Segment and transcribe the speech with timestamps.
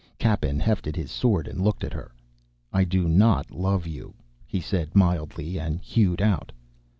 [0.17, 2.11] Cappen hefted his sword and looked at her.
[2.73, 4.15] "I do not love you,"
[4.47, 6.51] he said mildly, and hewed out.